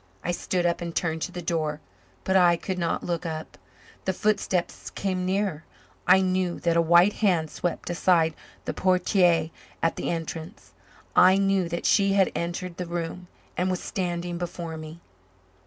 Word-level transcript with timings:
I 0.23 0.31
stood 0.31 0.65
up 0.65 0.81
and 0.81 0.95
turned 0.95 1.21
to 1.21 1.31
the 1.31 1.43
door, 1.43 1.79
but 2.23 2.35
I 2.35 2.55
could 2.57 2.79
not 2.79 3.03
look 3.03 3.23
up. 3.23 3.55
The 4.05 4.13
footsteps 4.13 4.89
came 4.89 5.27
nearer; 5.27 5.63
I 6.07 6.21
knew 6.21 6.59
that 6.61 6.75
a 6.75 6.81
white 6.81 7.13
hand 7.21 7.51
swept 7.51 7.87
aside 7.87 8.33
the 8.65 8.73
portière 8.73 9.51
at 9.83 9.97
the 9.97 10.09
entrance; 10.09 10.73
I 11.15 11.37
knew 11.37 11.69
that 11.69 11.85
she 11.85 12.13
had 12.13 12.31
entered 12.33 12.77
the 12.77 12.87
room 12.87 13.27
and 13.55 13.69
was 13.69 13.79
standing 13.79 14.39
before 14.39 14.75
me. 14.75 15.01